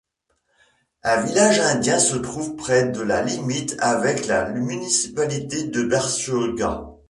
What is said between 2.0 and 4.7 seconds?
trouve près de la limite avec la